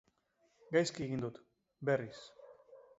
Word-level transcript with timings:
Gaizki 0.77 1.05
egin 1.09 1.23
dut, 1.27 1.39
berriz. 1.91 2.19